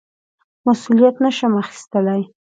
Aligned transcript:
مسوولیت 0.65 1.15
نه 1.25 1.31
شم 1.37 1.53
اخیستلای. 1.63 2.21